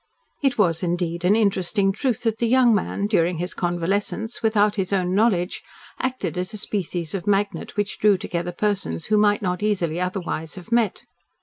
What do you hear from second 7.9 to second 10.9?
drew together persons who might not easily otherwise have